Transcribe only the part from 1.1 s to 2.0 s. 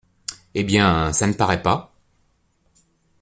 ça ne paraît pas.